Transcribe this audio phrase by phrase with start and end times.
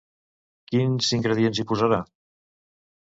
[0.71, 2.01] Quins ingredients hi posarà?